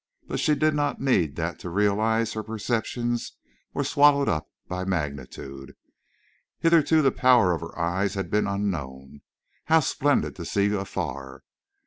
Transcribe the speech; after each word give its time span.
But 0.27 0.39
she 0.39 0.55
did 0.55 0.73
not 0.73 0.99
need 0.99 1.35
that 1.35 1.59
to 1.59 1.69
realize 1.69 2.33
her 2.33 2.41
perceptions 2.41 3.33
were 3.71 3.83
swallowed 3.83 4.27
up 4.27 4.49
by 4.67 4.83
magnitude. 4.83 5.75
Hitherto 6.57 7.03
the 7.03 7.11
power 7.11 7.53
of 7.53 7.61
her 7.61 7.77
eyes 7.77 8.15
had 8.15 8.31
been 8.31 8.47
unknown. 8.47 9.21
How 9.65 9.79
splendid 9.81 10.35
to 10.37 10.45
see 10.45 10.73
afar! 10.73 11.43